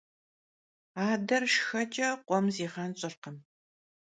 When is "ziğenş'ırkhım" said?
2.55-3.37